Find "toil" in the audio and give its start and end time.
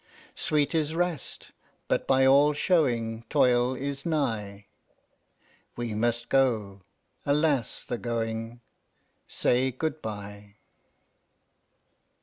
3.29-3.75